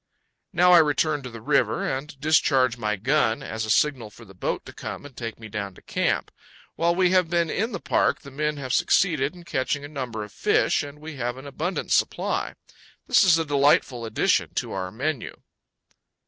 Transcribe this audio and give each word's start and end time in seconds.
Now 0.51 0.71
I 0.71 0.79
return 0.79 1.21
to 1.21 1.29
the 1.29 1.41
river 1.41 1.87
and 1.87 2.19
discharge 2.19 2.75
my 2.75 2.95
gun, 2.95 3.43
as 3.43 3.65
a 3.65 3.69
signal 3.69 4.09
for 4.09 4.25
the 4.25 4.33
boat 4.33 4.65
to 4.65 4.73
come 4.73 5.05
and 5.05 5.15
take 5.15 5.39
me 5.39 5.47
down 5.47 5.75
to 5.75 5.81
camp. 5.83 6.31
While 6.75 6.95
we 6.95 7.11
have 7.11 7.29
been 7.29 7.51
in 7.51 7.71
the 7.71 7.79
park 7.79 8.21
the 8.21 8.31
men 8.31 8.57
have 8.57 8.73
succeeded 8.73 9.35
in 9.35 9.43
catching 9.43 9.85
a 9.85 9.87
number 9.87 10.23
of 10.23 10.33
fish, 10.33 10.81
and 10.81 10.97
we 10.97 11.17
have 11.17 11.37
an 11.37 11.45
abundant 11.45 11.91
supply. 11.91 12.55
This 13.05 13.23
is 13.23 13.37
a 13.37 13.45
delightful 13.45 14.03
addition 14.05 14.55
to 14.55 14.71
our 14.71 14.89
menu. 14.89 15.39